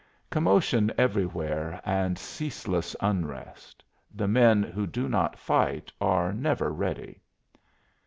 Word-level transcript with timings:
Commotion 0.31 0.91
everywhere 0.97 1.79
and 1.85 2.17
ceaseless 2.17 2.95
unrest. 3.01 3.83
The 4.11 4.27
men 4.27 4.63
who 4.63 4.87
do 4.87 5.07
not 5.07 5.37
fight 5.37 5.91
are 6.01 6.33
never 6.33 6.73
ready. 6.73 7.21